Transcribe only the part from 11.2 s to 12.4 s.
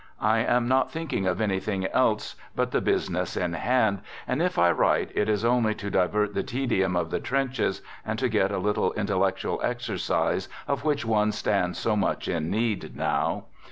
stands so much